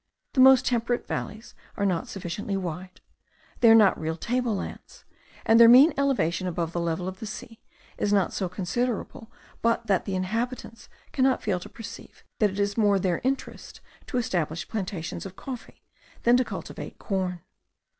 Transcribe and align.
The 0.33 0.39
most 0.41 0.65
temperate 0.65 1.05
valleys 1.05 1.53
are 1.77 1.85
not 1.85 2.07
sufficiently 2.07 2.57
wide; 2.57 3.01
they 3.59 3.69
are 3.69 3.75
not 3.75 4.01
real 4.01 4.17
table 4.17 4.55
lands; 4.55 5.05
and 5.45 5.59
their 5.59 5.69
mean 5.69 5.93
elevation 5.95 6.47
above 6.47 6.71
the 6.73 6.79
level 6.79 7.07
of 7.07 7.19
the 7.19 7.27
sea 7.27 7.61
is 7.99 8.11
not 8.11 8.33
so 8.33 8.49
considerable 8.49 9.31
but 9.61 9.85
that 9.85 10.05
the 10.05 10.15
inhabitants 10.15 10.89
cannot 11.11 11.43
fail 11.43 11.59
to 11.59 11.69
perceive 11.69 12.23
that 12.39 12.49
it 12.49 12.59
is 12.59 12.77
more 12.77 12.97
their 12.97 13.21
interest 13.23 13.79
to 14.07 14.17
establish 14.17 14.67
plantations 14.67 15.23
of 15.23 15.35
coffee, 15.35 15.83
than 16.23 16.35
to 16.35 16.43
cultivate 16.43 16.97
corn. 16.97 17.41